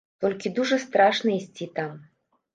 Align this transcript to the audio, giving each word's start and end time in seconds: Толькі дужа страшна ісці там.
Толькі 0.23 0.51
дужа 0.59 0.79
страшна 0.85 1.37
ісці 1.37 1.69
там. 1.77 1.95